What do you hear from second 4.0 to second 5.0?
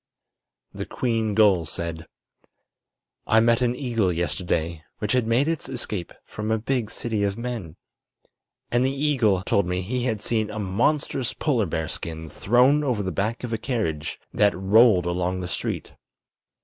yesterday,